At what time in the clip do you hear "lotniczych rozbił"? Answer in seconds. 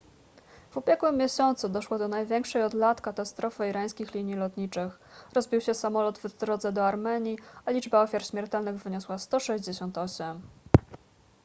4.35-5.61